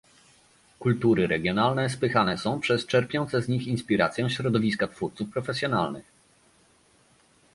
[0.79, 6.05] Kultury regionalne spychane są przez czerpiące z nich inspirację środowiska twórców profesjonalnych